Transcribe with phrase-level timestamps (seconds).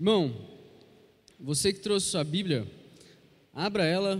[0.00, 0.34] Irmão,
[1.38, 2.66] você que trouxe sua Bíblia,
[3.52, 4.16] abra ela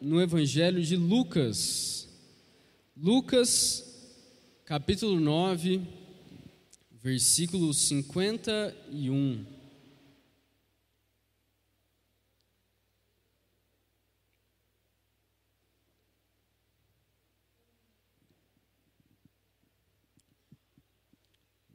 [0.00, 2.08] no Evangelho de Lucas.
[2.96, 3.84] Lucas,
[4.64, 5.82] capítulo 9,
[7.02, 9.44] versículo 51.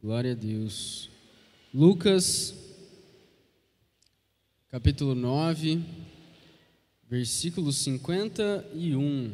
[0.01, 1.09] Glória a Deus.
[1.73, 2.68] Lucas,
[4.71, 5.83] capítulo 9,
[7.09, 9.33] versículo 51.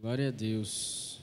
[0.00, 1.22] Glória a Deus.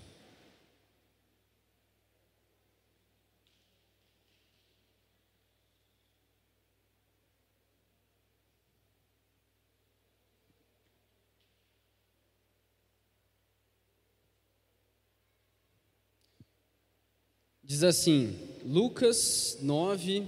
[17.61, 20.23] Diz assim, Lucas 9,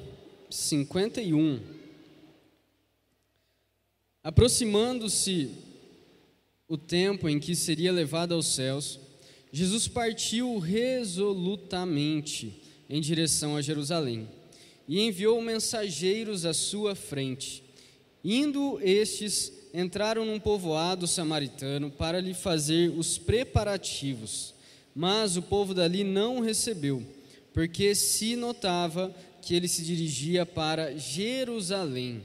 [0.49, 1.59] 51.
[4.23, 5.51] Aproximando-se
[6.67, 8.99] o tempo em que seria levado aos céus,
[9.51, 14.27] Jesus partiu resolutamente em direção a Jerusalém
[14.87, 17.63] e enviou mensageiros à sua frente.
[18.23, 24.55] Indo estes, entraram num povoado samaritano para lhe fazer os preparativos,
[24.95, 27.05] mas o povo dali não o recebeu
[27.53, 32.23] porque se notava que ele se dirigia para Jerusalém.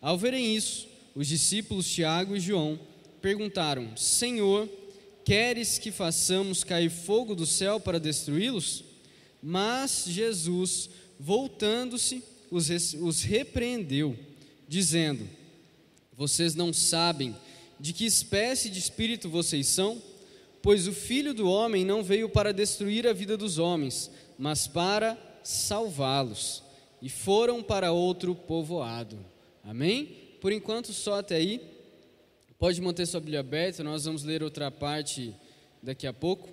[0.00, 2.78] Ao verem isso, os discípulos Tiago e João
[3.20, 4.68] perguntaram: Senhor,
[5.24, 8.84] queres que façamos cair fogo do céu para destruí-los?
[9.42, 14.16] Mas Jesus, voltando-se, os, repreendeu,
[14.68, 15.28] dizendo:
[16.16, 17.36] Vocês não sabem
[17.78, 20.00] de que espécie de espírito vocês são?
[20.62, 25.18] Pois o filho do homem não veio para destruir a vida dos homens, mas para
[25.42, 26.62] salvá-los.
[27.00, 29.18] E foram para outro povoado.
[29.64, 30.36] Amém?
[30.40, 31.60] Por enquanto, só até aí.
[32.58, 35.34] Pode manter sua Bíblia aberta, nós vamos ler outra parte
[35.82, 36.48] daqui a pouco.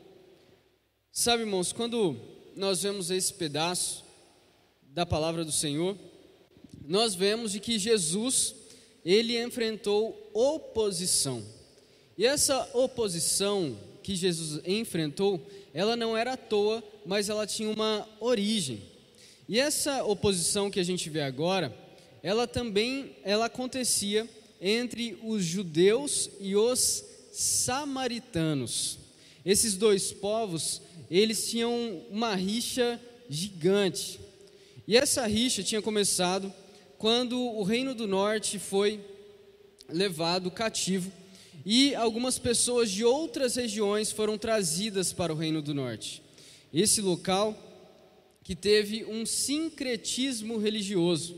[1.12, 2.16] Sabe, irmãos, quando
[2.56, 4.04] nós vemos esse pedaço
[4.82, 5.96] da palavra do Senhor,
[6.84, 8.56] nós vemos de que Jesus,
[9.06, 11.44] ele enfrentou oposição.
[12.18, 18.08] E essa oposição que Jesus enfrentou, ela não era à toa, mas ela tinha uma
[18.20, 18.82] origem.
[19.48, 21.76] E essa oposição que a gente vê agora,
[22.22, 24.28] ela também ela acontecia
[24.62, 28.98] entre os judeus e os samaritanos.
[29.46, 33.00] Esses dois povos, eles tinham uma rixa
[33.30, 34.20] gigante.
[34.88, 36.54] E essa rixa tinha começado
[36.98, 39.00] quando o reino do norte foi
[39.88, 41.12] levado cativo
[41.66, 46.22] e algumas pessoas de outras regiões foram trazidas para o Reino do Norte.
[46.74, 47.58] Esse local
[48.44, 51.38] que teve um sincretismo religioso.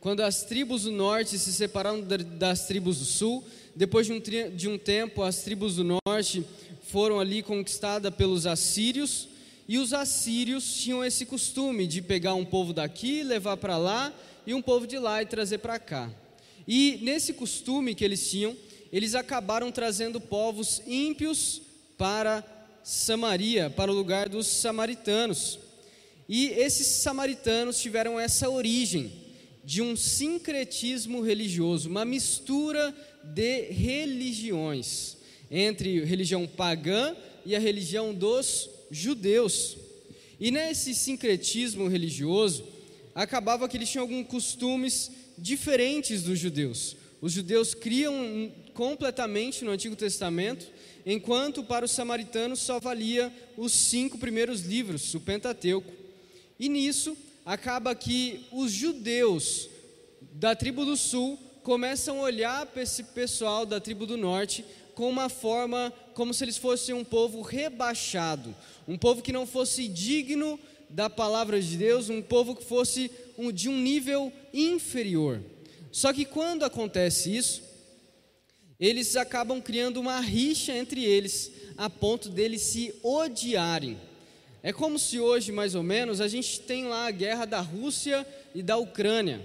[0.00, 2.04] Quando as tribos do norte se separaram
[2.38, 3.44] das tribos do sul,
[3.76, 4.20] depois de um,
[4.56, 6.44] de um tempo, as tribos do norte
[6.82, 9.28] foram ali conquistadas pelos assírios,
[9.68, 14.12] e os assírios tinham esse costume de pegar um povo daqui, levar para lá,
[14.46, 16.10] e um povo de lá e trazer para cá.
[16.66, 18.56] E nesse costume que eles tinham,
[18.92, 21.62] eles acabaram trazendo povos ímpios
[21.96, 22.44] para
[22.82, 25.58] Samaria, para o lugar dos samaritanos.
[26.28, 29.12] E esses samaritanos tiveram essa origem
[29.64, 35.16] de um sincretismo religioso, uma mistura de religiões
[35.50, 39.76] entre a religião pagã e a religião dos judeus.
[40.40, 42.64] E nesse sincretismo religioso,
[43.14, 46.96] acabava que eles tinham alguns costumes diferentes dos judeus.
[47.20, 50.68] Os judeus criam completamente no Antigo Testamento,
[51.04, 55.92] enquanto para os samaritanos só valia os cinco primeiros livros, o Pentateuco.
[56.60, 59.68] E nisso acaba que os judeus
[60.30, 64.64] da tribo do sul começam a olhar para esse pessoal da tribo do norte
[64.94, 68.54] com uma forma como se eles fossem um povo rebaixado,
[68.86, 70.56] um povo que não fosse digno
[70.88, 75.40] da palavra de Deus, um povo que fosse um, de um nível inferior.
[75.90, 77.66] Só que quando acontece isso,
[78.80, 83.98] eles acabam criando uma rixa entre eles, a ponto deles se odiarem.
[84.62, 88.26] É como se hoje, mais ou menos, a gente tem lá a guerra da Rússia
[88.54, 89.40] e da Ucrânia.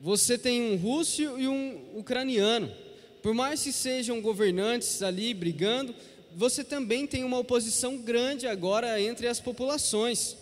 [0.00, 2.72] Você tem um russo e um ucraniano.
[3.22, 5.94] Por mais que sejam governantes ali brigando,
[6.34, 10.36] você também tem uma oposição grande agora entre as populações.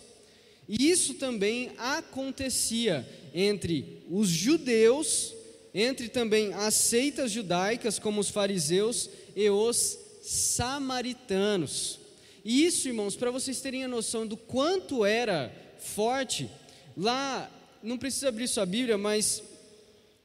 [0.67, 5.34] E isso também acontecia entre os judeus
[5.77, 11.99] entre também as seitas judaicas, como os fariseus e os samaritanos.
[12.45, 16.49] E isso, irmãos, para vocês terem a noção do quanto era forte.
[16.95, 17.51] Lá,
[17.83, 19.43] não precisa abrir sua Bíblia, mas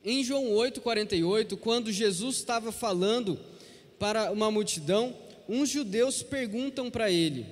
[0.05, 3.37] em João 8,48, quando Jesus estava falando
[3.99, 5.17] para uma multidão,
[5.49, 7.44] uns judeus perguntam para ele: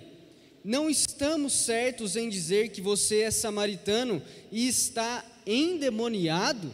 [0.62, 4.23] Não estamos certos em dizer que você é samaritano
[4.53, 6.73] e está endemoniado?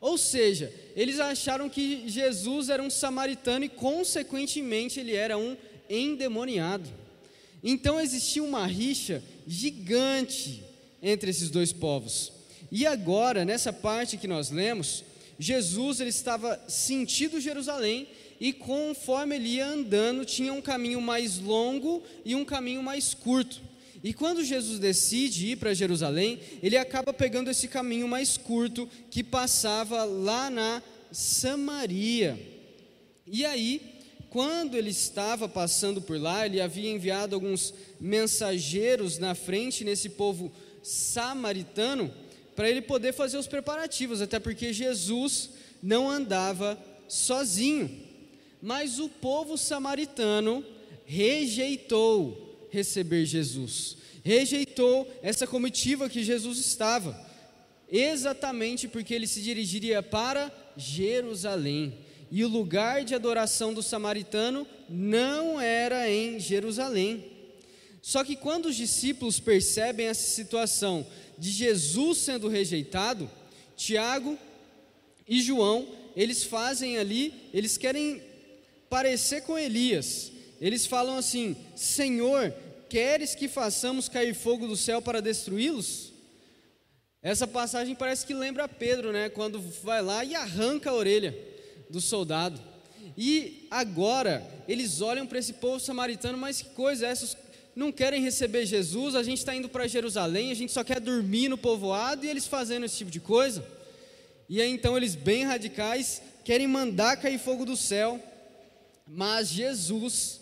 [0.00, 5.56] Ou seja, eles acharam que Jesus era um samaritano e, consequentemente, ele era um
[5.90, 6.88] endemoniado.
[7.62, 10.62] Então existia uma rixa gigante
[11.02, 12.32] entre esses dois povos.
[12.70, 15.04] E agora, nessa parte que nós lemos,
[15.38, 18.08] Jesus ele estava sentindo Jerusalém
[18.40, 23.60] e conforme ele ia andando, tinha um caminho mais longo e um caminho mais curto.
[24.02, 29.24] E quando Jesus decide ir para Jerusalém, ele acaba pegando esse caminho mais curto que
[29.24, 32.38] passava lá na Samaria.
[33.26, 33.80] E aí,
[34.30, 40.52] quando ele estava passando por lá, ele havia enviado alguns mensageiros na frente nesse povo
[40.82, 42.12] samaritano
[42.54, 45.50] para ele poder fazer os preparativos, até porque Jesus
[45.82, 46.78] não andava
[47.08, 47.90] sozinho.
[48.60, 50.64] Mas o povo samaritano
[51.06, 57.18] rejeitou receber Jesus, rejeitou essa comitiva que Jesus estava,
[57.90, 61.94] exatamente porque ele se dirigiria para Jerusalém.
[62.30, 67.24] E o lugar de adoração do samaritano não era em Jerusalém.
[68.02, 71.06] Só que quando os discípulos percebem essa situação
[71.38, 73.30] de Jesus sendo rejeitado,
[73.76, 74.38] Tiago
[75.26, 75.86] e João,
[76.16, 78.22] eles fazem ali, eles querem
[78.88, 82.52] parecer com Elias, eles falam assim: Senhor,
[82.88, 86.12] queres que façamos cair fogo do céu para destruí-los?
[87.22, 89.28] Essa passagem parece que lembra Pedro, né?
[89.28, 91.36] Quando vai lá e arranca a orelha
[91.90, 92.60] do soldado.
[93.16, 97.36] E agora eles olham para esse povo samaritano, mas que coisa é essa?
[97.74, 101.48] Não querem receber Jesus, a gente está indo para Jerusalém, a gente só quer dormir
[101.48, 103.64] no povoado e eles fazendo esse tipo de coisa.
[104.48, 108.20] E aí então eles, bem radicais, querem mandar cair fogo do céu,
[109.06, 110.40] mas Jesus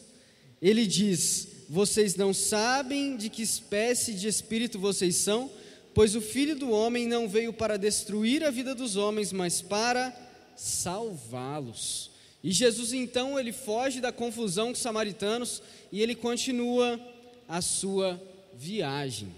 [0.68, 5.48] ele diz: Vocês não sabem de que espécie de espírito vocês são,
[5.94, 10.12] pois o filho do homem não veio para destruir a vida dos homens, mas para
[10.56, 12.10] salvá-los.
[12.42, 17.00] E Jesus então ele foge da confusão com os samaritanos e ele continua
[17.48, 18.20] a sua
[18.52, 19.32] viagem.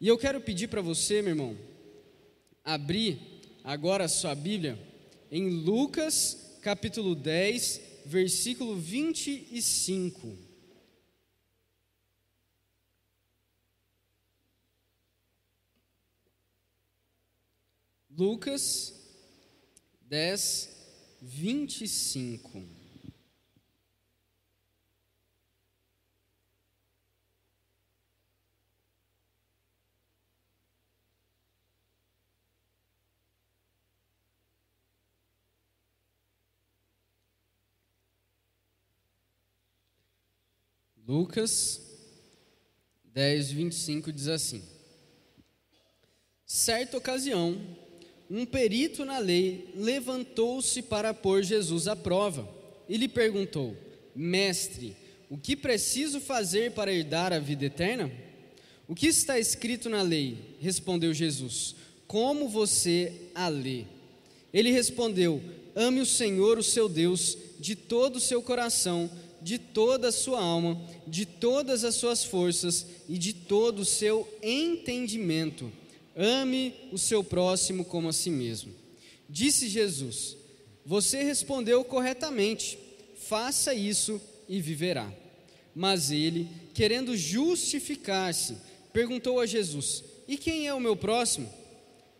[0.00, 1.56] E eu quero pedir para você, meu irmão,
[2.64, 3.18] abrir
[3.64, 4.78] agora a sua Bíblia
[5.28, 10.51] em Lucas capítulo 10, versículo 25.
[18.16, 18.92] Lucas
[20.02, 20.68] 10,
[21.22, 22.62] 25.
[41.08, 41.80] Lucas
[43.04, 44.62] 10, 25 diz assim:
[46.44, 47.81] Certa ocasião,
[48.36, 52.48] um perito na lei levantou-se para pôr Jesus à prova
[52.88, 53.76] e lhe perguntou:
[54.14, 54.96] Mestre,
[55.28, 58.10] o que preciso fazer para herdar a vida eterna?
[58.88, 60.56] O que está escrito na lei?
[60.60, 61.74] Respondeu Jesus:
[62.06, 63.84] Como você a lê?
[64.52, 65.42] Ele respondeu:
[65.74, 69.10] Ame o Senhor, o seu Deus, de todo o seu coração
[69.42, 74.26] de toda a sua alma, de todas as suas forças e de todo o seu
[74.40, 75.70] entendimento.
[76.16, 78.74] Ame o seu próximo como a si mesmo.
[79.28, 80.36] Disse Jesus:
[80.84, 82.78] Você respondeu corretamente,
[83.16, 85.12] faça isso e viverá.
[85.74, 88.56] Mas ele, querendo justificar-se,
[88.92, 91.48] perguntou a Jesus: E quem é o meu próximo?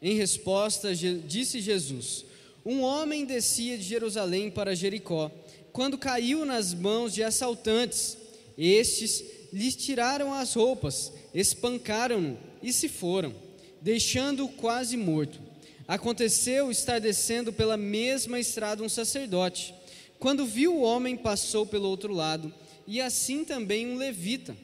[0.00, 2.24] Em resposta, disse Jesus:
[2.64, 5.30] Um homem descia de Jerusalém para Jericó
[5.72, 8.16] quando caiu nas mãos de assaltantes.
[8.56, 13.34] Estes lhes tiraram as roupas, espancaram-no e se foram,
[13.82, 15.40] deixando-o quase morto.
[15.86, 19.74] Aconteceu estar descendo pela mesma estrada um sacerdote.
[20.18, 22.52] Quando viu o homem, passou pelo outro lado,
[22.86, 24.56] e assim também um levita.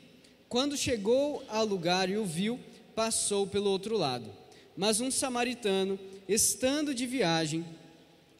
[0.48, 2.58] Quando chegou ao lugar e o viu,
[2.94, 4.32] passou pelo outro lado.
[4.76, 5.98] Mas um samaritano,
[6.28, 7.64] estando de viagem,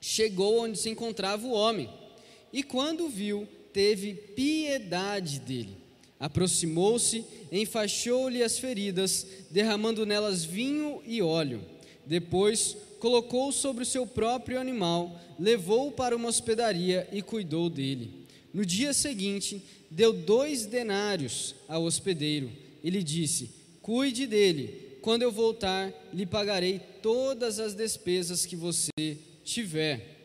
[0.01, 1.91] chegou onde se encontrava o homem
[2.53, 5.77] e quando viu, teve piedade dele.
[6.21, 11.61] Aproximou-se, enfaixou-lhe as feridas, derramando nelas vinho e óleo.
[12.05, 18.27] Depois, colocou sobre o seu próprio animal, levou-o para uma hospedaria e cuidou dele.
[18.53, 22.51] No dia seguinte, deu dois denários ao hospedeiro
[22.83, 23.51] e lhe disse:
[23.83, 24.87] Cuide dele.
[25.01, 28.91] Quando eu voltar, lhe pagarei todas as despesas que você
[29.45, 30.19] tiver.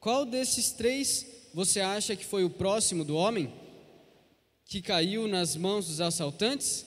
[0.00, 3.52] Qual desses três você acha que foi o próximo do homem
[4.70, 6.86] que caiu nas mãos dos assaltantes?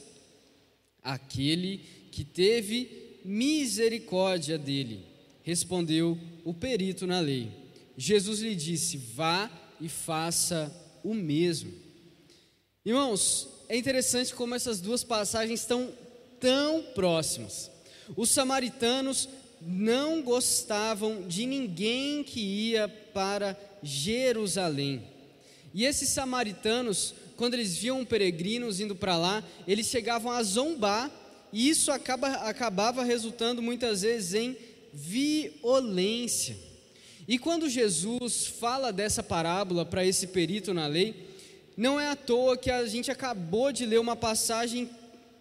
[1.04, 1.82] Aquele
[2.13, 5.06] que teve misericórdia dele,
[5.44, 7.52] respondeu o perito na lei.
[7.98, 10.74] Jesus lhe disse: Vá e faça
[11.04, 11.74] o mesmo.
[12.86, 15.92] Irmãos, é interessante como essas duas passagens estão
[16.40, 17.70] tão próximas.
[18.16, 19.28] Os samaritanos
[19.62, 25.04] não gostavam de ninguém que ia para Jerusalém.
[25.74, 31.12] E esses samaritanos, quando eles viam peregrinos indo para lá, eles chegavam a zombar,
[31.52, 34.58] e isso acaba, acabava resultando muitas vezes em
[34.94, 36.58] violência.
[37.28, 41.30] E quando Jesus fala dessa parábola para esse perito na lei,
[41.75, 44.90] não é à toa que a gente acabou de ler uma passagem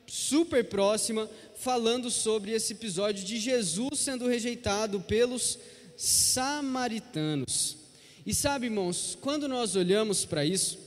[0.06, 5.58] super próxima falando sobre esse episódio de Jesus sendo rejeitado pelos
[5.96, 7.76] samaritanos.
[8.24, 10.78] E sabe, irmãos, quando nós olhamos para isso,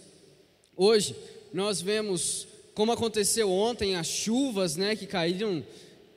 [0.75, 1.15] hoje
[1.53, 5.63] nós vemos como aconteceu ontem as chuvas, né, que caíram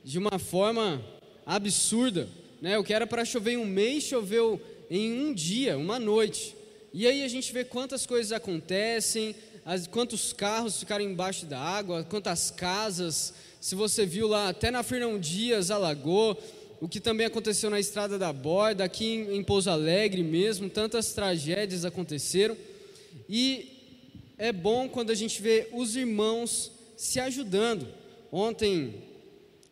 [0.03, 1.01] de uma forma
[1.45, 2.27] absurda,
[2.61, 2.77] né?
[2.77, 6.55] O que era para chover em um mês choveu em um dia, uma noite.
[6.93, 9.35] E aí a gente vê quantas coisas acontecem,
[9.65, 13.33] as, quantos carros ficaram embaixo da água, quantas casas.
[13.61, 16.37] Se você viu lá, até na Fernão Dias alagou,
[16.81, 21.13] o que também aconteceu na Estrada da Borda, aqui em, em Pouso Alegre mesmo, tantas
[21.13, 22.57] tragédias aconteceram.
[23.29, 23.78] E
[24.39, 27.85] é bom quando a gente vê os irmãos se ajudando.
[28.31, 28.95] Ontem,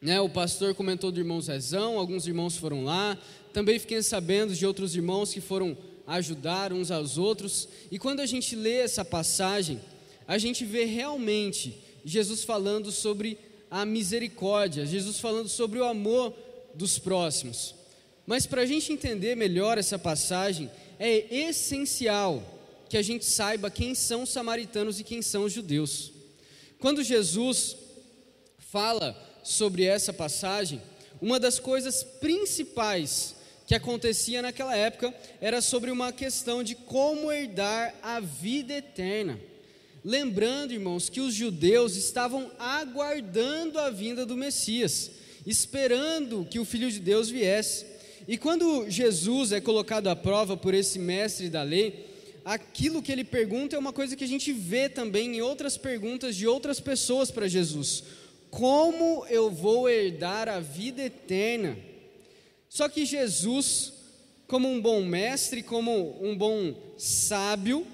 [0.02, 3.18] né, o pastor comentou do irmão Zezão, alguns irmãos foram lá,
[3.54, 7.70] também fiquei sabendo de outros irmãos que foram ajudar uns aos outros.
[7.90, 9.80] E quando a gente lê essa passagem,
[10.28, 13.38] a gente vê realmente Jesus falando sobre
[13.72, 16.34] a misericórdia, Jesus falando sobre o amor
[16.76, 17.74] dos próximos.
[18.26, 20.70] Mas para a gente entender melhor essa passagem,
[21.00, 22.57] é essencial
[22.90, 26.12] que a gente saiba quem são os samaritanos e quem são os judeus.
[26.80, 27.76] Quando Jesus
[28.58, 30.82] fala sobre essa passagem,
[31.22, 37.94] uma das coisas principais que acontecia naquela época era sobre uma questão de como herdar
[38.02, 39.40] a vida eterna.
[40.04, 45.12] Lembrando, irmãos, que os judeus estavam aguardando a vinda do Messias,
[45.46, 47.86] esperando que o Filho de Deus viesse.
[48.26, 52.07] E quando Jesus é colocado à prova por esse mestre da lei,
[52.48, 56.34] aquilo que ele pergunta é uma coisa que a gente vê também em outras perguntas
[56.34, 58.06] de outras pessoas para Jesus:
[58.50, 61.78] Como eu vou herdar a vida eterna?
[62.70, 63.92] Só que Jesus,
[64.48, 67.86] como um bom mestre, como um bom sábio,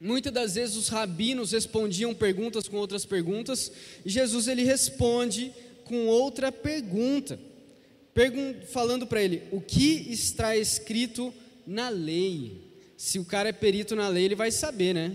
[0.00, 3.70] muitas das vezes os rabinos respondiam perguntas com outras perguntas,
[4.04, 5.52] e Jesus ele responde
[5.84, 7.38] com outra pergunta,
[8.12, 11.32] pergun falando para ele: o que está escrito
[11.64, 12.67] na lei?
[12.98, 15.14] Se o cara é perito na lei, ele vai saber, né?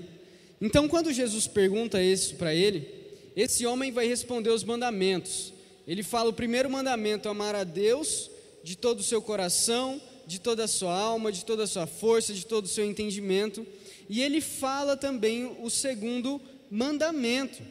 [0.62, 2.88] Então, quando Jesus pergunta isso para ele,
[3.36, 5.52] esse homem vai responder os mandamentos.
[5.86, 8.32] Ele fala o primeiro mandamento: amar a Deus
[8.64, 12.34] de todo o seu coração, de toda a sua alma, de toda a sua força,
[12.34, 13.68] de todo o seu entendimento.
[14.08, 16.40] E ele fala também o segundo
[16.72, 17.62] mandamento,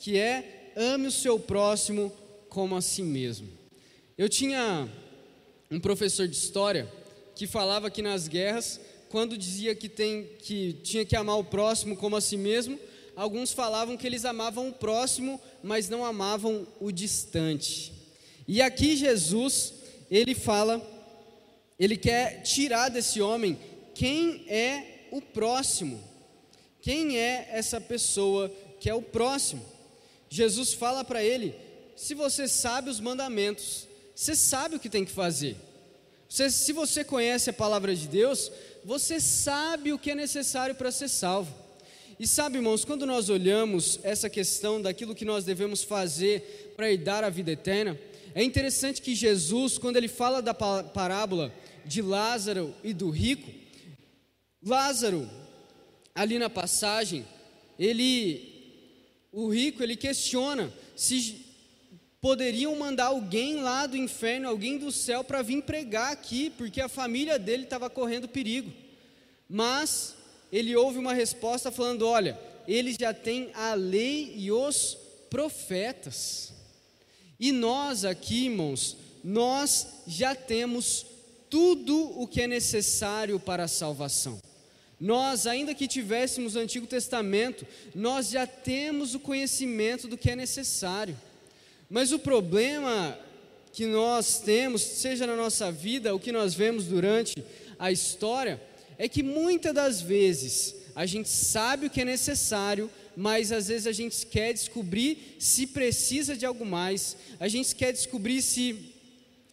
[0.00, 2.12] que é ame o seu próximo
[2.48, 3.46] como a si mesmo.
[4.18, 4.88] Eu tinha
[5.70, 6.92] um professor de história
[7.36, 11.96] que falava que nas guerras, quando dizia que, tem, que tinha que amar o próximo
[11.96, 12.78] como a si mesmo,
[13.16, 17.92] alguns falavam que eles amavam o próximo, mas não amavam o distante.
[18.46, 19.74] E aqui Jesus
[20.08, 20.80] ele fala,
[21.78, 23.58] ele quer tirar desse homem
[23.96, 26.00] quem é o próximo,
[26.80, 28.48] quem é essa pessoa
[28.78, 29.64] que é o próximo.
[30.28, 31.52] Jesus fala para ele:
[31.96, 35.56] se você sabe os mandamentos, você sabe o que tem que fazer.
[36.28, 38.52] Se você conhece a palavra de Deus,
[38.84, 41.54] você sabe o que é necessário para ser salvo.
[42.18, 47.24] E sabe, irmãos, quando nós olhamos essa questão daquilo que nós devemos fazer para herdar
[47.24, 47.98] a vida eterna,
[48.34, 51.52] é interessante que Jesus, quando ele fala da parábola
[51.84, 53.50] de Lázaro e do rico,
[54.62, 55.28] Lázaro,
[56.14, 57.26] ali na passagem,
[57.78, 61.49] ele, o rico, ele questiona se
[62.20, 66.88] poderiam mandar alguém lá do inferno, alguém do céu, para vir pregar aqui, porque a
[66.88, 68.70] família dele estava correndo perigo.
[69.48, 70.14] Mas
[70.52, 74.98] ele ouve uma resposta falando: olha, eles já têm a lei e os
[75.28, 76.52] profetas.
[77.38, 81.06] E nós aqui, irmãos, nós já temos
[81.48, 84.40] tudo o que é necessário para a salvação.
[85.00, 90.36] Nós, ainda que tivéssemos o Antigo Testamento, nós já temos o conhecimento do que é
[90.36, 91.16] necessário.
[91.90, 93.18] Mas o problema
[93.72, 97.44] que nós temos, seja na nossa vida, o que nós vemos durante
[97.78, 98.62] a história,
[98.96, 103.86] é que muitas das vezes a gente sabe o que é necessário, mas às vezes
[103.88, 108.94] a gente quer descobrir se precisa de algo mais, a gente quer descobrir se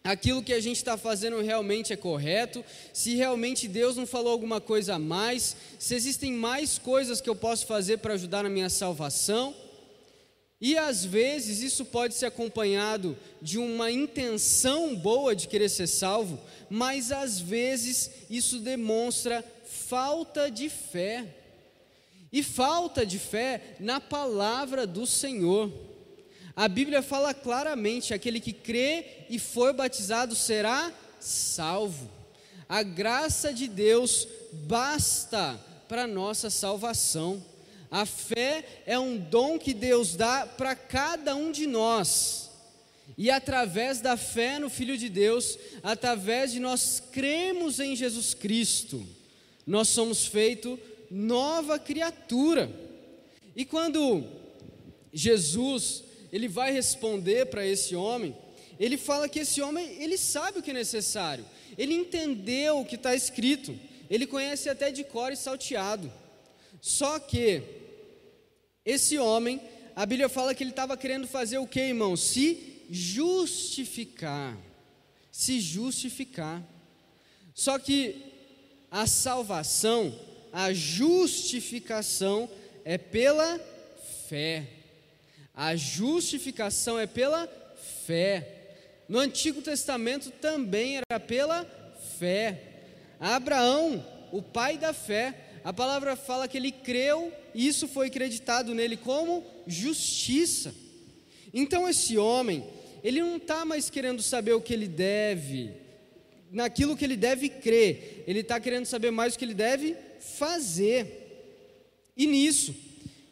[0.03, 2.63] aquilo que a gente está fazendo realmente é correto,
[2.93, 7.35] se realmente Deus não falou alguma coisa a mais, se existem mais coisas que eu
[7.35, 9.55] posso fazer para ajudar na minha salvação.
[10.59, 16.39] E às vezes isso pode ser acompanhado de uma intenção boa de querer ser salvo,
[16.69, 21.35] mas às vezes isso demonstra falta de fé.
[22.31, 25.71] E falta de fé na palavra do Senhor.
[26.55, 32.09] A Bíblia fala claramente: aquele que crê e for batizado será salvo.
[32.67, 37.41] A graça de Deus basta para nossa salvação.
[37.89, 42.49] A fé é um dom que Deus dá para cada um de nós.
[43.17, 49.05] E através da fé no Filho de Deus, através de nós cremos em Jesus Cristo,
[49.65, 50.77] nós somos feito
[51.09, 52.69] nova criatura.
[53.55, 54.23] E quando
[55.13, 58.35] Jesus, ele vai responder para esse homem,
[58.79, 61.45] ele fala que esse homem, ele sabe o que é necessário.
[61.77, 63.77] Ele entendeu o que está escrito.
[64.09, 66.11] Ele conhece até de cor e salteado.
[66.81, 67.61] Só que
[68.85, 69.61] esse homem,
[69.95, 72.15] a Bíblia fala que ele estava querendo fazer o que, irmão?
[72.15, 74.57] Se justificar.
[75.31, 76.63] Se justificar.
[77.53, 78.23] Só que
[78.89, 80.17] a salvação,
[80.53, 82.49] a justificação
[82.85, 83.59] é pela
[84.29, 84.67] fé.
[85.53, 87.47] A justificação é pela
[88.05, 88.57] fé.
[89.09, 91.65] No Antigo Testamento também era pela
[92.17, 92.61] fé.
[93.19, 98.73] Abraão, o pai da fé, a palavra fala que ele creu e isso foi acreditado
[98.73, 100.73] nele como justiça.
[101.53, 102.63] Então esse homem,
[103.03, 105.73] ele não está mais querendo saber o que ele deve,
[106.51, 111.25] naquilo que ele deve crer, ele está querendo saber mais o que ele deve fazer.
[112.15, 112.75] E nisso,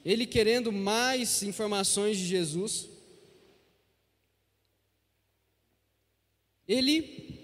[0.03, 2.87] ele querendo mais informações de Jesus,
[6.67, 7.39] ele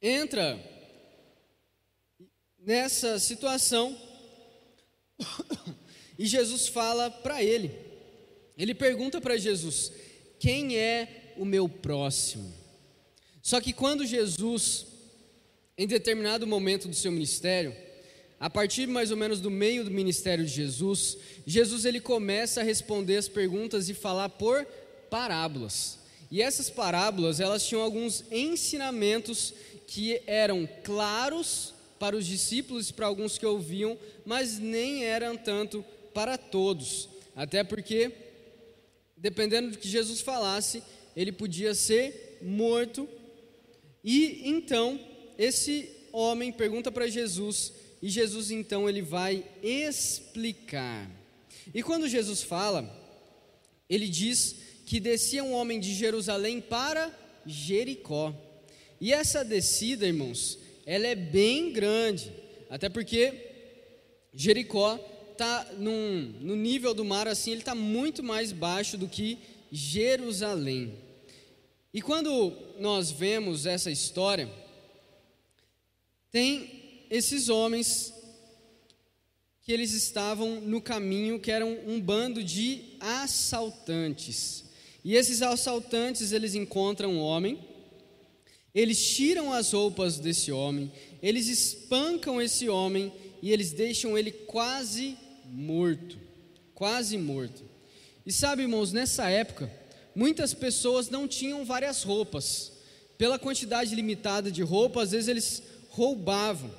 [0.00, 0.75] entra
[2.66, 3.96] nessa situação
[6.18, 7.70] e Jesus fala para ele.
[8.58, 9.92] Ele pergunta para Jesus:
[10.38, 12.52] Quem é o meu próximo?
[13.40, 14.86] Só que quando Jesus,
[15.78, 17.74] em determinado momento do seu ministério,
[18.40, 22.64] a partir mais ou menos do meio do ministério de Jesus, Jesus ele começa a
[22.64, 24.64] responder as perguntas e falar por
[25.08, 26.00] parábolas.
[26.30, 29.54] E essas parábolas, elas tinham alguns ensinamentos
[29.86, 35.84] que eram claros para os discípulos e para alguns que ouviam, mas nem eram tanto
[36.12, 37.08] para todos.
[37.34, 38.10] Até porque,
[39.16, 40.82] dependendo do que Jesus falasse,
[41.14, 43.08] ele podia ser morto.
[44.04, 45.00] E então,
[45.38, 51.10] esse homem pergunta para Jesus, e Jesus então ele vai explicar.
[51.74, 52.88] E quando Jesus fala,
[53.88, 57.12] ele diz que descia um homem de Jerusalém para
[57.44, 58.34] Jericó.
[59.00, 62.32] E essa descida, irmãos, ela é bem grande,
[62.70, 63.34] até porque
[64.32, 64.98] Jericó
[65.32, 69.36] está no nível do mar assim, ele está muito mais baixo do que
[69.72, 70.94] Jerusalém.
[71.92, 74.48] E quando nós vemos essa história,
[76.30, 78.12] tem esses homens
[79.62, 84.64] que eles estavam no caminho, que eram um bando de assaltantes.
[85.04, 87.58] E esses assaltantes, eles encontram um homem
[88.76, 93.10] eles tiram as roupas desse homem, eles espancam esse homem
[93.40, 96.18] e eles deixam ele quase morto.
[96.74, 97.64] Quase morto.
[98.26, 99.72] E sabe, irmãos, nessa época,
[100.14, 102.72] muitas pessoas não tinham várias roupas.
[103.16, 106.70] Pela quantidade limitada de roupas, às vezes eles roubavam.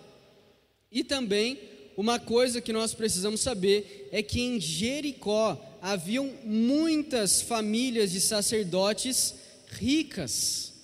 [0.91, 1.60] E também,
[1.97, 9.33] uma coisa que nós precisamos saber é que em Jericó haviam muitas famílias de sacerdotes
[9.71, 10.76] ricas.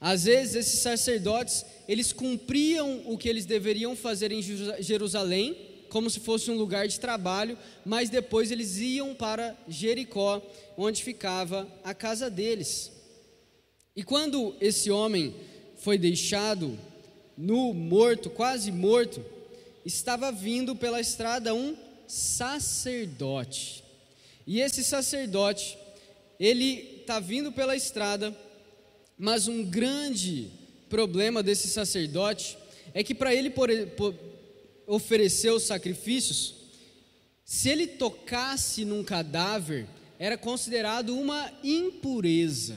[0.00, 4.42] Às vezes esses sacerdotes, eles cumpriam o que eles deveriam fazer em
[4.80, 5.56] Jerusalém,
[5.88, 10.42] como se fosse um lugar de trabalho, mas depois eles iam para Jericó,
[10.76, 12.92] onde ficava a casa deles.
[13.94, 15.34] E quando esse homem
[15.76, 16.78] foi deixado
[17.36, 19.24] nu, morto, quase morto,
[19.84, 23.82] estava vindo pela estrada um sacerdote.
[24.46, 25.78] E esse sacerdote,
[26.38, 28.36] ele está vindo pela estrada,
[29.18, 30.50] mas um grande
[30.88, 32.56] problema desse sacerdote
[32.92, 34.14] é que para ele por, por,
[34.86, 36.54] oferecer os sacrifícios,
[37.44, 39.86] se ele tocasse num cadáver,
[40.18, 42.76] era considerado uma impureza.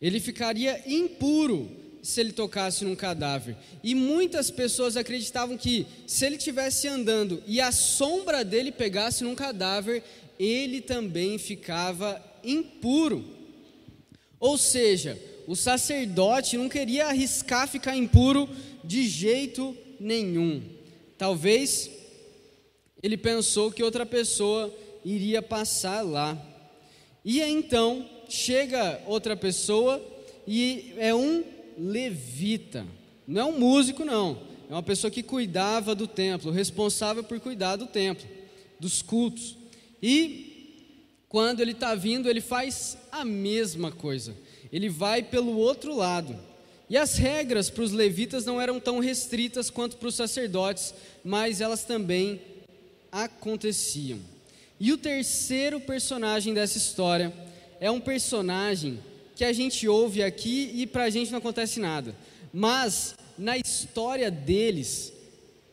[0.00, 1.70] Ele ficaria impuro
[2.02, 3.56] se ele tocasse num cadáver.
[3.82, 9.34] E muitas pessoas acreditavam que se ele estivesse andando e a sombra dele pegasse num
[9.34, 10.02] cadáver,
[10.38, 13.24] ele também ficava impuro.
[14.38, 18.46] Ou seja, o sacerdote não queria arriscar ficar impuro
[18.84, 20.62] de jeito nenhum.
[21.16, 21.90] Talvez
[23.02, 24.70] ele pensou que outra pessoa
[25.02, 26.36] iria passar lá.
[27.24, 30.04] E então chega outra pessoa
[30.46, 31.42] e é um
[31.78, 32.86] levita.
[33.26, 34.42] Não é um músico, não.
[34.68, 38.28] É uma pessoa que cuidava do templo, responsável por cuidar do templo,
[38.78, 39.56] dos cultos.
[40.02, 40.84] E
[41.26, 44.36] quando ele está vindo, ele faz a mesma coisa.
[44.72, 46.36] Ele vai pelo outro lado.
[46.90, 51.60] E as regras para os levitas não eram tão restritas quanto para os sacerdotes, mas
[51.60, 52.40] elas também
[53.12, 54.18] aconteciam.
[54.80, 57.32] E o terceiro personagem dessa história
[57.80, 58.98] é um personagem
[59.34, 62.14] que a gente ouve aqui e para a gente não acontece nada.
[62.52, 65.12] Mas na história deles,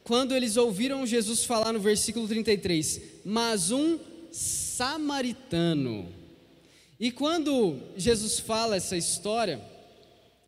[0.03, 3.97] quando eles ouviram Jesus falar no versículo 33, mas um
[4.31, 6.07] samaritano.
[6.99, 9.61] E quando Jesus fala essa história,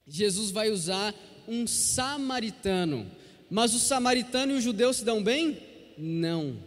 [0.07, 1.13] Jesus vai usar
[1.47, 3.05] um samaritano.
[3.49, 5.57] Mas o samaritano e o judeu se dão bem?
[5.97, 6.57] Não.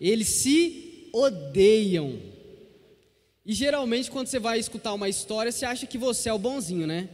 [0.00, 2.18] Eles se odeiam.
[3.44, 6.86] E geralmente, quando você vai escutar uma história, você acha que você é o bonzinho,
[6.86, 7.08] né?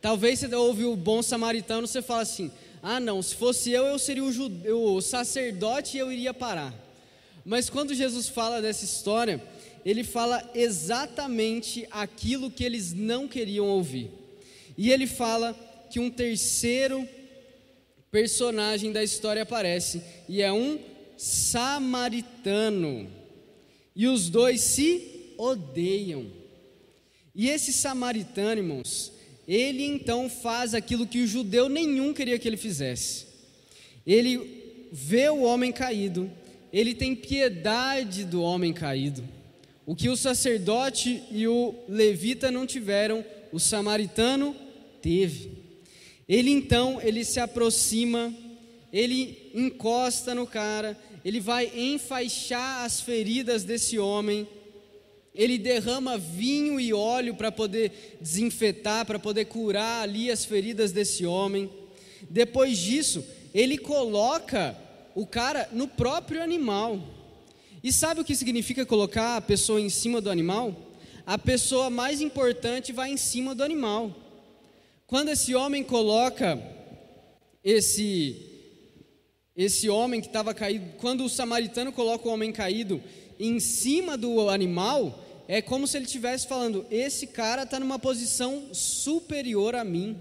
[0.00, 2.50] Talvez você ouve o bom samaritano, você fala assim:
[2.82, 6.74] ah, não, se fosse eu, eu seria o, judeu, o sacerdote e eu iria parar.
[7.44, 9.42] Mas quando Jesus fala dessa história,
[9.88, 14.10] ele fala exatamente aquilo que eles não queriam ouvir.
[14.76, 15.54] E ele fala
[15.88, 17.08] que um terceiro
[18.10, 20.78] personagem da história aparece, e é um
[21.16, 23.10] samaritano.
[23.96, 26.26] E os dois se odeiam.
[27.34, 29.10] E esse samaritano, irmãos,
[29.48, 33.24] ele então faz aquilo que o judeu nenhum queria que ele fizesse.
[34.06, 36.30] Ele vê o homem caído,
[36.70, 39.37] ele tem piedade do homem caído.
[39.88, 44.54] O que o sacerdote e o levita não tiveram, o samaritano
[45.00, 45.50] teve.
[46.28, 48.30] Ele então, ele se aproxima,
[48.92, 54.46] ele encosta no cara, ele vai enfaixar as feridas desse homem
[55.34, 61.24] ele derrama vinho e óleo para poder desinfetar, para poder curar ali as feridas desse
[61.24, 61.70] homem.
[62.28, 63.24] Depois disso,
[63.54, 64.76] ele coloca
[65.14, 67.17] o cara no próprio animal.
[67.82, 70.74] E sabe o que significa colocar a pessoa em cima do animal?
[71.24, 74.14] A pessoa mais importante vai em cima do animal.
[75.06, 76.60] Quando esse homem coloca
[77.62, 78.44] esse
[79.54, 83.02] esse homem que estava caído, quando o samaritano coloca o homem caído
[83.40, 88.72] em cima do animal, é como se ele estivesse falando: esse cara está numa posição
[88.72, 90.16] superior a mim.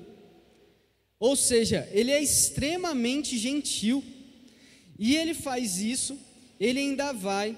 [1.19, 4.03] Ou seja, ele é extremamente gentil.
[4.99, 6.19] E ele faz isso,
[6.59, 7.57] ele ainda vai,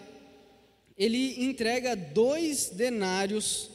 [0.98, 3.70] ele entrega dois denários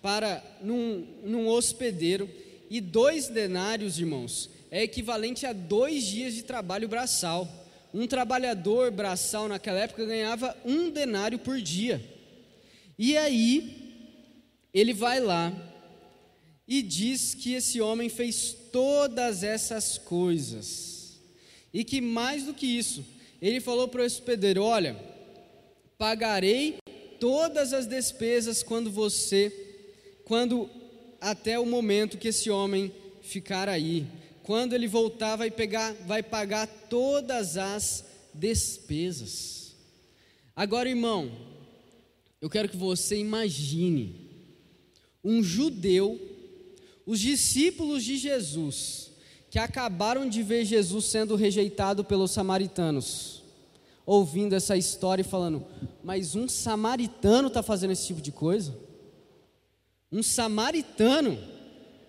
[0.00, 2.28] para num, num hospedeiro,
[2.70, 7.48] e dois denários, irmãos, é equivalente a dois dias de trabalho braçal.
[7.92, 12.00] Um trabalhador braçal naquela época ganhava um denário por dia.
[12.96, 13.90] E aí,
[14.72, 15.52] ele vai lá
[16.66, 21.18] e diz que esse homem fez todas essas coisas.
[21.74, 23.04] E que mais do que isso,
[23.48, 24.96] ele falou para o hospedeiro: Olha,
[25.96, 26.78] pagarei
[27.18, 29.52] todas as despesas quando você,
[30.24, 30.68] quando
[31.20, 34.06] até o momento que esse homem ficar aí.
[34.42, 39.76] Quando ele voltar, vai pegar, vai pagar todas as despesas.
[40.56, 41.30] Agora, irmão,
[42.40, 44.28] eu quero que você imagine
[45.22, 46.18] um judeu,
[47.06, 49.09] os discípulos de Jesus,
[49.50, 53.42] que acabaram de ver Jesus sendo rejeitado pelos samaritanos,
[54.06, 55.66] ouvindo essa história e falando:
[56.04, 58.78] Mas um samaritano está fazendo esse tipo de coisa?
[60.10, 61.36] Um samaritano?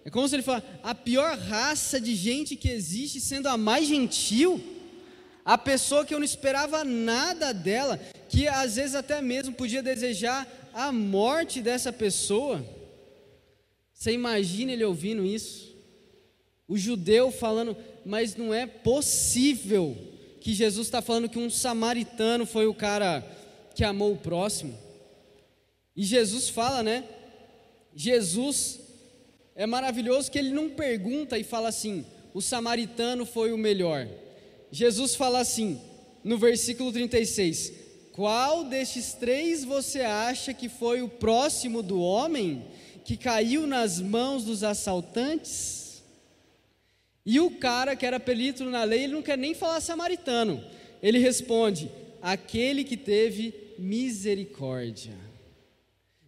[0.05, 3.87] É como se ele falasse: a pior raça de gente que existe, sendo a mais
[3.87, 4.61] gentil,
[5.43, 7.97] a pessoa que eu não esperava nada dela,
[8.29, 12.63] que às vezes até mesmo podia desejar a morte dessa pessoa.
[13.91, 15.70] Você imagina ele ouvindo isso?
[16.71, 19.93] O judeu falando, mas não é possível
[20.39, 23.21] que Jesus está falando que um samaritano foi o cara
[23.75, 24.73] que amou o próximo.
[25.93, 27.03] E Jesus fala, né?
[27.93, 28.79] Jesus
[29.53, 34.07] é maravilhoso que ele não pergunta e fala assim: o samaritano foi o melhor.
[34.71, 35.77] Jesus fala assim,
[36.23, 37.73] no versículo 36,
[38.13, 42.65] Qual destes três você acha que foi o próximo do homem
[43.03, 45.80] que caiu nas mãos dos assaltantes?
[47.25, 50.63] E o cara que era perito na lei, ele não quer nem falar samaritano.
[51.01, 51.89] Ele responde:
[52.21, 55.13] aquele que teve misericórdia.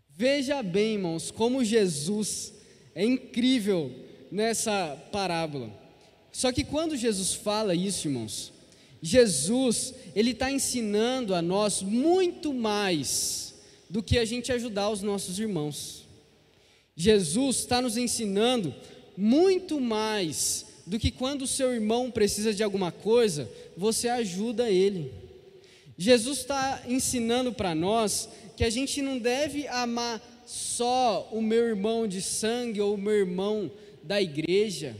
[0.10, 2.54] Veja bem, irmãos, como Jesus
[2.94, 3.92] é incrível
[4.32, 5.72] nessa parábola.
[6.32, 8.52] Só que quando Jesus fala isso, irmãos,
[9.02, 13.54] Jesus, ele está ensinando a nós muito mais
[13.90, 16.04] do que a gente ajudar os nossos irmãos.
[16.96, 18.74] Jesus está nos ensinando
[19.18, 25.14] muito mais do que quando o seu irmão precisa de alguma coisa, você ajuda ele.
[25.98, 32.08] Jesus está ensinando para nós que a gente não deve amar só o meu irmão
[32.08, 33.72] de sangue ou o meu irmão
[34.04, 34.96] da igreja,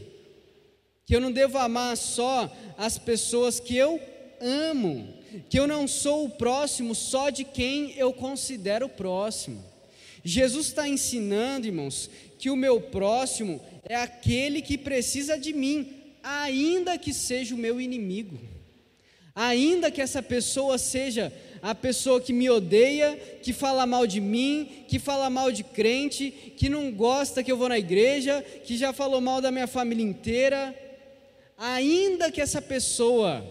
[1.04, 4.00] que eu não devo amar só as pessoas que eu
[4.40, 5.06] amo,
[5.50, 9.73] que eu não sou o próximo só de quem eu considero próximo.
[10.24, 12.08] Jesus está ensinando, irmãos,
[12.38, 17.78] que o meu próximo é aquele que precisa de mim, ainda que seja o meu
[17.78, 18.38] inimigo,
[19.34, 24.84] ainda que essa pessoa seja a pessoa que me odeia, que fala mal de mim,
[24.88, 28.92] que fala mal de crente, que não gosta que eu vou na igreja, que já
[28.92, 30.74] falou mal da minha família inteira,
[31.56, 33.44] ainda que essa pessoa,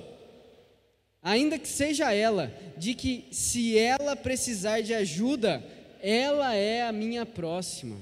[1.21, 5.63] ainda que seja ela, de que se ela precisar de ajuda,
[6.03, 7.95] ela é a minha próxima.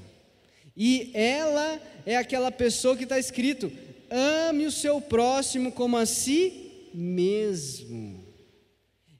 [0.75, 3.71] E ela é aquela pessoa que está escrito:
[4.09, 8.25] ame o seu próximo como a si mesmo.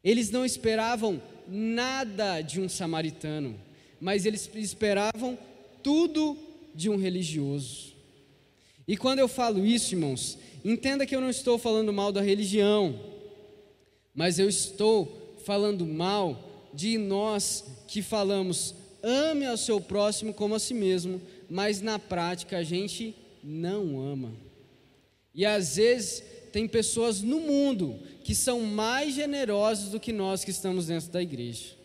[0.03, 3.55] Eles não esperavam nada de um samaritano,
[3.99, 5.37] mas eles esperavam
[5.83, 6.35] tudo
[6.73, 7.93] de um religioso.
[8.87, 12.99] E quando eu falo isso, irmãos, entenda que eu não estou falando mal da religião,
[14.15, 20.59] mas eu estou falando mal de nós que falamos ame ao seu próximo como a
[20.59, 24.31] si mesmo, mas na prática a gente não ama.
[25.33, 30.51] E às vezes tem pessoas no mundo que são mais generosos do que nós que
[30.51, 31.81] estamos dentro da igreja.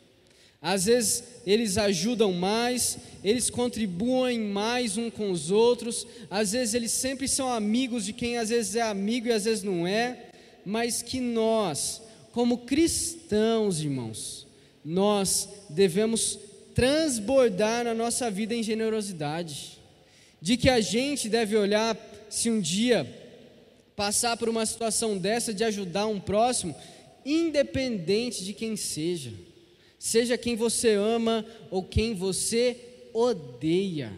[0.61, 6.91] Às vezes eles ajudam mais, eles contribuem mais um com os outros, às vezes eles
[6.91, 10.31] sempre são amigos de quem às vezes é amigo e às vezes não é,
[10.65, 14.46] mas que nós, como cristãos, irmãos,
[14.89, 16.39] nós devemos
[16.73, 19.81] transbordar na nossa vida em generosidade,
[20.41, 21.99] de que a gente deve olhar
[22.31, 23.05] se um dia
[23.97, 26.73] passar por uma situação dessa de ajudar um próximo,
[27.25, 29.33] independente de quem seja,
[29.99, 32.77] seja quem você ama ou quem você
[33.13, 34.13] odeia.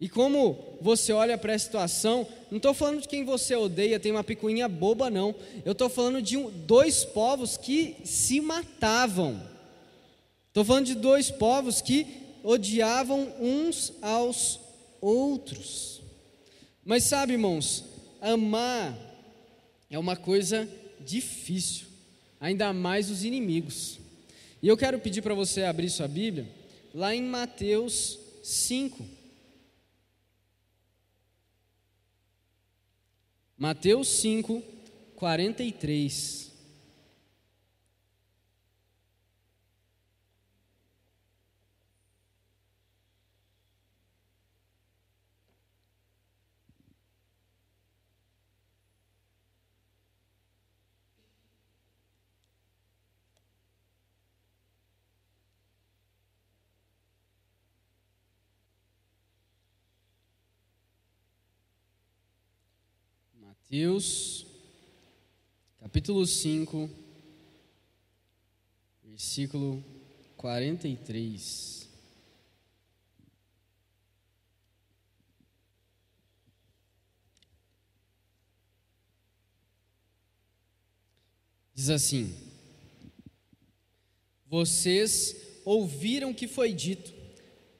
[0.00, 4.10] E como você olha para a situação, não estou falando de quem você odeia, tem
[4.10, 5.34] uma picuinha boba, não.
[5.62, 9.40] Eu estou falando de um, dois povos que se matavam.
[10.48, 12.06] Estou falando de dois povos que
[12.42, 14.58] odiavam uns aos
[15.02, 16.00] outros.
[16.82, 17.84] Mas sabe, irmãos,
[18.22, 18.96] amar
[19.90, 20.66] é uma coisa
[20.98, 21.86] difícil,
[22.40, 23.98] ainda mais os inimigos.
[24.62, 26.48] E eu quero pedir para você abrir sua Bíblia
[26.94, 29.19] lá em Mateus 5.
[33.60, 34.62] Mateus 5,
[35.16, 36.49] 43.
[63.72, 64.44] Mateus,
[65.78, 66.90] capítulo 5,
[69.04, 69.84] versículo
[70.36, 71.88] 43.
[81.72, 82.34] Diz assim:
[84.48, 87.14] Vocês ouviram que foi dito: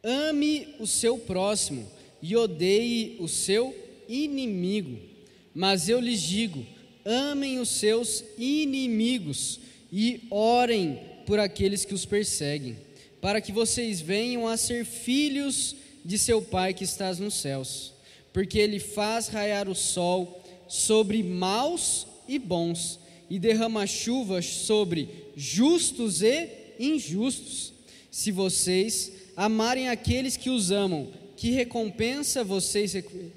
[0.04, 1.90] ame o seu próximo
[2.22, 3.74] e odeie o seu
[4.08, 5.09] inimigo.
[5.54, 6.64] Mas eu lhes digo:
[7.04, 9.60] amem os seus inimigos
[9.92, 12.76] e orem por aqueles que os perseguem,
[13.20, 17.92] para que vocês venham a ser filhos de seu Pai que estás nos céus,
[18.32, 26.22] porque ele faz raiar o sol sobre maus e bons e derrama chuvas sobre justos
[26.22, 27.72] e injustos.
[28.10, 32.94] Se vocês amarem aqueles que os amam, que recompensa vocês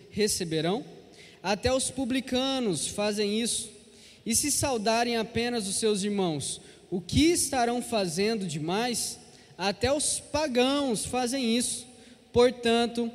[0.09, 0.83] receberão?
[1.43, 3.69] Até os publicanos fazem isso.
[4.25, 9.19] E se saudarem apenas os seus irmãos, o que estarão fazendo demais?
[9.57, 11.85] Até os pagãos fazem isso.
[12.31, 13.11] Portanto,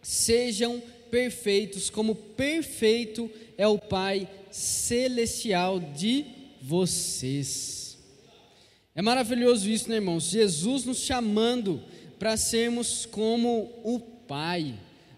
[0.00, 6.24] sejam perfeitos, como perfeito é o Pai celestial de
[6.62, 7.98] vocês.
[8.94, 10.24] É maravilhoso isso, né, irmãos?
[10.24, 11.82] Jesus nos chamando
[12.18, 14.74] para sermos como o Pai,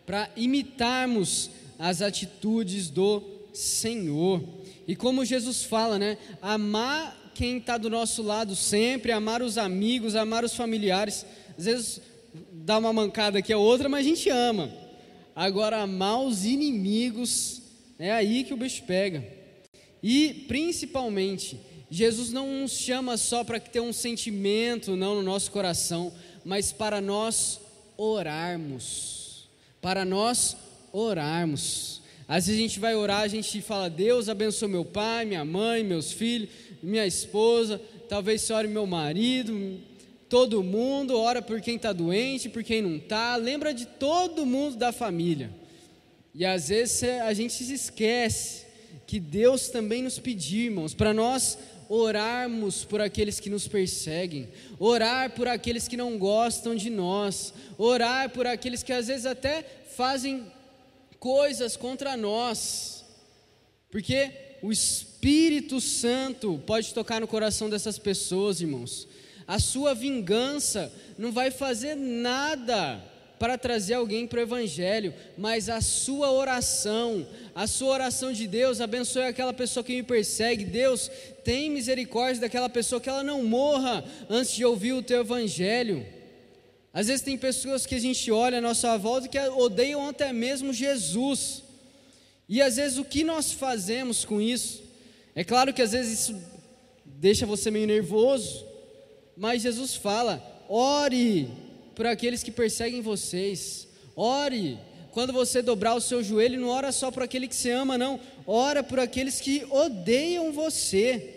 [0.07, 1.50] para imitarmos
[1.81, 3.23] as atitudes do
[3.55, 4.45] Senhor.
[4.87, 6.19] E como Jesus fala, né?
[6.43, 11.25] Amar quem está do nosso lado sempre, amar os amigos, amar os familiares.
[11.59, 12.01] Às vezes
[12.53, 14.71] dá uma mancada aqui a outra, mas a gente ama.
[15.35, 17.62] Agora, amar os inimigos,
[17.99, 19.27] é aí que o bicho pega.
[20.03, 21.59] E, principalmente,
[21.90, 26.12] Jesus não nos chama só para ter um sentimento não no nosso coração,
[26.45, 27.59] mas para nós
[27.97, 29.49] orarmos.
[29.81, 30.57] Para nós
[30.92, 32.00] orarmos.
[32.26, 35.83] Às vezes a gente vai orar, a gente fala: Deus abençoe meu pai, minha mãe,
[35.83, 36.48] meus filhos,
[36.83, 37.81] minha esposa.
[38.09, 39.81] Talvez se ore meu marido,
[40.29, 44.76] todo mundo, ora por quem está doente, por quem não está, lembra de todo mundo
[44.76, 45.50] da família.
[46.33, 48.64] E às vezes a gente se esquece
[49.07, 54.48] que Deus também nos pediu, irmãos, para nós orarmos por aqueles que nos perseguem,
[54.79, 59.64] orar por aqueles que não gostam de nós, orar por aqueles que às vezes até
[59.96, 60.46] fazem
[61.20, 63.04] coisas contra nós,
[63.90, 69.06] porque o Espírito Santo pode tocar no coração dessas pessoas, irmãos,
[69.46, 73.04] a sua vingança não vai fazer nada
[73.38, 78.80] para trazer alguém para o Evangelho, mas a sua oração, a sua oração de Deus,
[78.80, 81.11] abençoe aquela pessoa que me persegue, Deus
[81.42, 86.06] tem misericórdia daquela pessoa que ela não morra antes de ouvir o teu Evangelho.
[86.92, 90.72] Às vezes tem pessoas que a gente olha à nossa volta que odeiam até mesmo
[90.72, 91.62] Jesus,
[92.48, 94.83] e às vezes o que nós fazemos com isso?
[95.35, 96.42] É claro que às vezes isso
[97.05, 98.66] deixa você meio nervoso,
[99.37, 101.48] mas Jesus fala: ore
[101.94, 104.79] por aqueles que perseguem vocês, ore.
[105.12, 108.20] Quando você dobrar o seu joelho, não ora só por aquele que você ama, não,
[108.46, 111.35] ora por aqueles que odeiam você,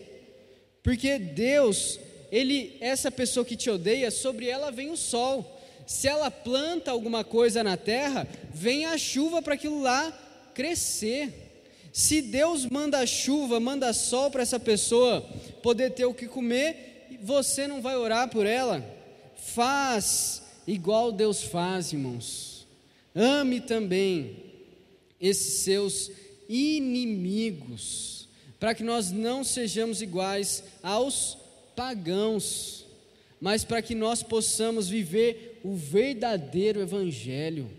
[0.83, 1.99] porque Deus,
[2.33, 5.61] Ele, essa pessoa que te odeia, sobre ela vem o sol.
[5.85, 10.11] Se ela planta alguma coisa na terra, vem a chuva para aquilo lá
[10.55, 11.91] crescer.
[11.93, 15.21] Se Deus manda chuva, manda sol para essa pessoa
[15.61, 18.83] poder ter o que comer, você não vai orar por ela?
[19.35, 22.65] Faz igual Deus faz, irmãos.
[23.13, 24.37] Ame também
[25.21, 26.09] esses seus
[26.49, 28.27] inimigos,
[28.59, 31.42] para que nós não sejamos iguais aos
[31.75, 32.85] pagãos,
[33.39, 37.69] mas para que nós possamos viver o verdadeiro Evangelho,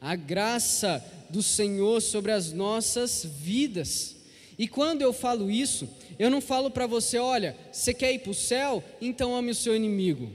[0.00, 4.16] a graça do Senhor sobre as nossas vidas.
[4.58, 8.30] E quando eu falo isso, eu não falo para você, olha, você quer ir para
[8.30, 8.82] o céu?
[9.00, 10.30] Então ame o seu inimigo.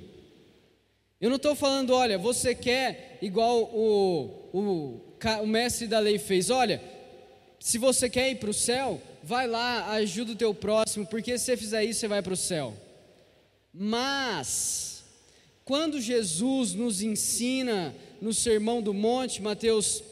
[1.20, 5.02] Eu não estou falando, olha, você quer, igual o, o,
[5.44, 6.82] o mestre da lei fez, olha,
[7.60, 11.46] se você quer ir para o céu, vai lá, ajuda o teu próximo, porque se
[11.46, 12.76] você fizer isso, você vai para o céu.
[13.74, 15.04] Mas,
[15.64, 20.04] quando Jesus nos ensina no Sermão do Monte, Mateus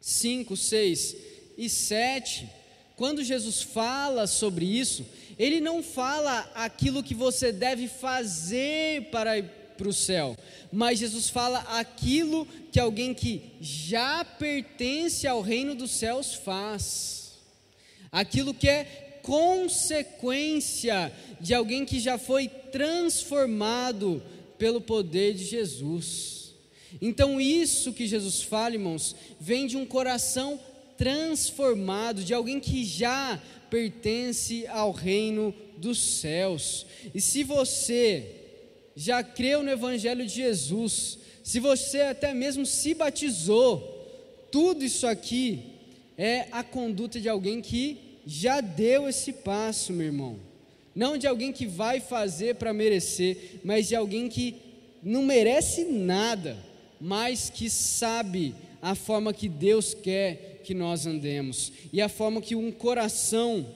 [0.00, 1.16] 5, 6
[1.58, 2.48] e 7,
[2.96, 5.06] quando Jesus fala sobre isso,
[5.38, 9.44] ele não fala aquilo que você deve fazer para ir
[9.76, 10.36] para o céu,
[10.70, 17.38] mas Jesus fala aquilo que alguém que já pertence ao reino dos céus faz,
[18.12, 24.22] aquilo que é consequência de alguém que já foi transformado
[24.58, 26.54] pelo poder de Jesus.
[27.00, 30.60] Então, isso que Jesus fala, irmãos, vem de um coração
[30.96, 36.84] transformado, de alguém que já pertence ao reino dos céus.
[37.14, 38.36] E se você
[38.94, 43.96] já creu no Evangelho de Jesus, se você até mesmo se batizou,
[44.50, 45.62] tudo isso aqui
[46.18, 50.36] é a conduta de alguém que já deu esse passo, meu irmão.
[50.94, 54.56] Não de alguém que vai fazer para merecer, mas de alguém que
[55.02, 56.58] não merece nada,
[57.00, 62.54] mas que sabe a forma que Deus quer que nós andemos e a forma que
[62.54, 63.66] um coração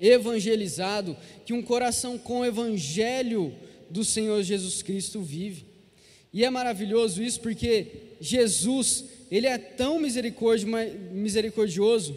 [0.00, 3.54] evangelizado, que um coração com o evangelho
[3.88, 5.64] do Senhor Jesus Cristo vive.
[6.32, 7.86] E é maravilhoso isso porque
[8.20, 12.16] Jesus, ele é tão misericordioso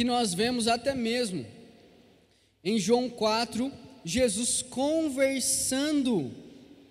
[0.00, 1.44] que nós vemos até mesmo
[2.64, 3.70] em João 4,
[4.02, 6.32] Jesus conversando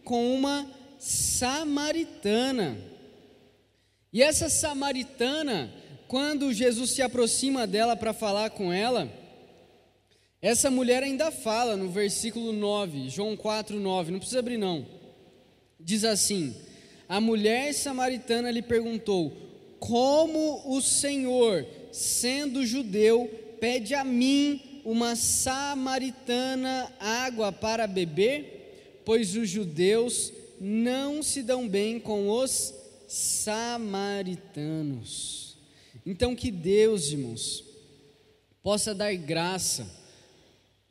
[0.03, 2.78] com uma samaritana.
[4.14, 5.74] E essa samaritana,
[6.07, 9.12] quando Jesus se aproxima dela para falar com ela,
[10.39, 14.86] Essa mulher ainda fala no versículo 9, João 4, 9, não precisa abrir não.
[15.80, 16.55] Diz assim:
[17.10, 19.34] A mulher samaritana lhe perguntou:
[19.80, 23.30] Como o Senhor, sendo judeu,
[23.60, 29.02] pede a mim, uma samaritana, água para beber?
[29.06, 32.74] Pois os judeus não se dão bem com os
[33.08, 34.30] samaritanos.
[36.06, 37.64] Então, que Deus, irmãos,
[38.62, 39.88] possa dar graça,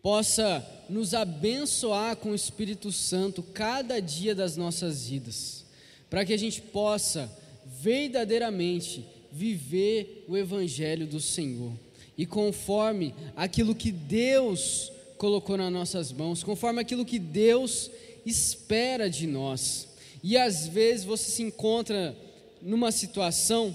[0.02, 5.64] possa nos abençoar com o Espírito Santo cada dia das nossas vidas,
[6.08, 7.30] para que a gente possa
[7.66, 11.72] verdadeiramente viver o Evangelho do Senhor
[12.16, 17.90] e conforme aquilo que Deus colocou nas nossas mãos, conforme aquilo que Deus
[18.26, 19.88] espera de nós.
[20.22, 22.16] E às vezes você se encontra
[22.60, 23.74] numa situação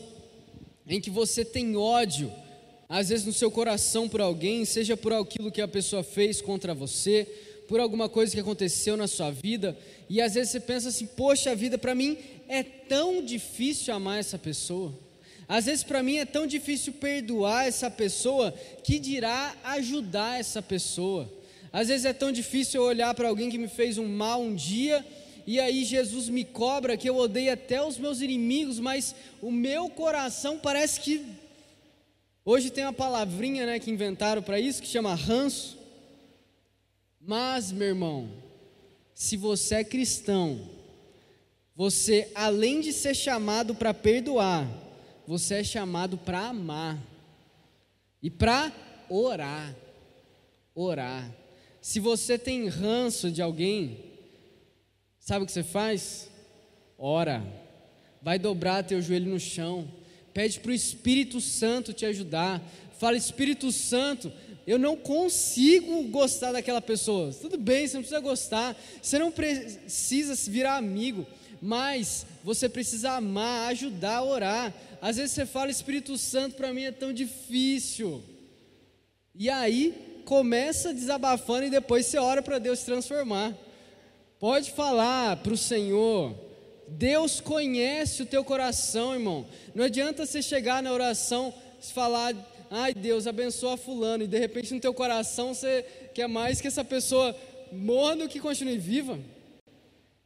[0.88, 2.32] em que você tem ódio,
[2.90, 6.74] às vezes no seu coração por alguém, seja por aquilo que a pessoa fez contra
[6.74, 7.26] você,
[7.68, 9.78] por alguma coisa que aconteceu na sua vida,
[10.10, 14.38] e às vezes você pensa assim: poxa vida, para mim é tão difícil amar essa
[14.38, 14.94] pessoa.
[15.54, 18.52] Às vezes para mim é tão difícil perdoar essa pessoa
[18.84, 21.32] que dirá ajudar essa pessoa.
[21.72, 25.06] Às vezes é tão difícil olhar para alguém que me fez um mal um dia
[25.46, 29.90] e aí Jesus me cobra que eu odeio até os meus inimigos, mas o meu
[29.90, 31.24] coração parece que
[32.44, 35.78] hoje tem uma palavrinha, né, que inventaram para isso que chama ranço.
[37.22, 38.28] Mas, meu irmão,
[39.14, 40.68] se você é cristão,
[41.76, 44.68] você além de ser chamado para perdoar,
[45.28, 46.98] você é chamado para amar
[48.22, 48.72] e para
[49.10, 49.76] orar.
[50.76, 51.30] Orar.
[51.82, 54.00] Se você tem ranço de alguém,
[55.20, 56.30] sabe o que você faz?
[56.98, 57.44] Ora.
[58.22, 59.88] Vai dobrar teu joelho no chão.
[60.34, 62.62] Pede para o Espírito Santo te ajudar.
[62.98, 64.32] Fala, Espírito Santo,
[64.66, 67.34] eu não consigo gostar daquela pessoa.
[67.34, 68.82] Tudo bem, você não precisa gostar.
[69.02, 71.28] Você não precisa virar amigo.
[71.62, 74.74] Mas você precisa amar, ajudar, orar.
[75.04, 78.24] Às vezes você fala, Espírito Santo, para mim é tão difícil.
[79.36, 83.54] E aí começa desabafando e depois você ora para Deus transformar.
[84.40, 86.34] Pode falar para o Senhor.
[86.88, 89.46] Deus conhece o teu coração, irmão.
[89.76, 92.34] Não adianta você chegar na oração e falar,
[92.72, 96.86] ai Deus, abençoa fulano, e de repente no teu coração você quer mais que essa
[96.86, 97.36] pessoa
[97.74, 99.20] morra do que continue viva.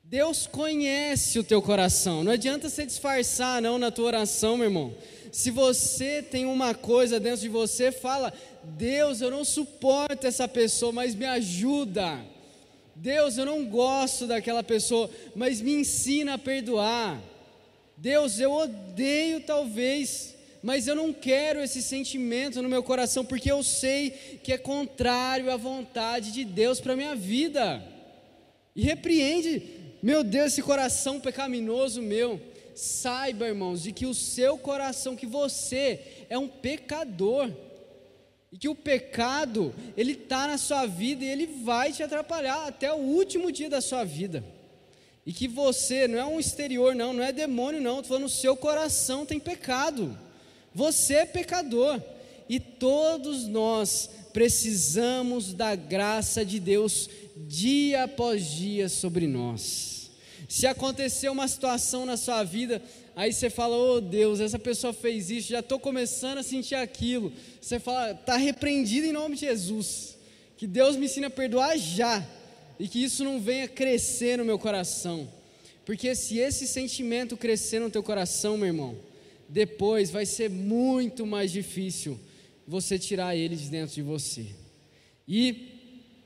[0.10, 2.24] Deus conhece o teu coração.
[2.24, 4.96] Não adianta você disfarçar não na tua oração, meu irmão.
[5.34, 8.32] Se você tem uma coisa dentro de você, fala:
[8.64, 12.22] Deus, eu não suporto essa pessoa, mas me ajuda.
[12.96, 17.22] Deus, eu não gosto daquela pessoa, mas me ensina a perdoar.
[17.98, 23.62] Deus, eu odeio talvez, mas eu não quero esse sentimento no meu coração, porque eu
[23.62, 27.84] sei que é contrário à vontade de Deus para minha vida.
[28.74, 32.40] E repreende meu Deus, esse coração pecaminoso meu,
[32.76, 37.52] saiba, irmãos, de que o seu coração, que você é um pecador,
[38.52, 42.92] e que o pecado, ele está na sua vida e ele vai te atrapalhar até
[42.94, 44.44] o último dia da sua vida.
[45.26, 48.30] E que você, não é um exterior, não, não é demônio, não, estou falando, o
[48.30, 50.18] seu coração tem pecado.
[50.74, 52.02] Você é pecador.
[52.48, 60.12] E todos nós precisamos da graça de Deus dia após dia sobre nós.
[60.48, 62.80] Se acontecer uma situação na sua vida,
[63.16, 67.34] aí você fala: Oh Deus, essa pessoa fez isso, já estou começando a sentir aquilo.
[67.60, 70.16] Você fala: Está repreendido em nome de Jesus.
[70.56, 72.24] Que Deus me ensine a perdoar já.
[72.80, 75.28] E que isso não venha crescer no meu coração.
[75.84, 78.96] Porque se esse sentimento crescer no teu coração, meu irmão,
[79.50, 82.20] depois vai ser muito mais difícil
[82.68, 84.48] você tirar ele de dentro de você.
[85.28, 85.70] E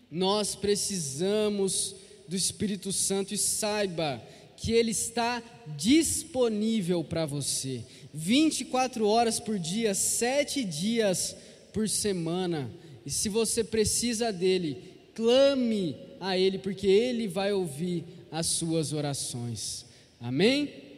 [0.09, 1.95] nós precisamos
[2.27, 4.21] do Espírito Santo e saiba
[4.57, 5.41] que ele está
[5.77, 7.83] disponível para você
[8.13, 11.35] 24 horas por dia, sete dias
[11.73, 12.69] por semana.
[13.05, 14.77] E se você precisa dele,
[15.15, 19.85] clame a ele, porque ele vai ouvir as suas orações.
[20.19, 20.90] Amém?